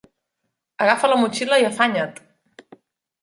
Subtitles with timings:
[0.85, 2.17] Agafa la motxilla i afanya't!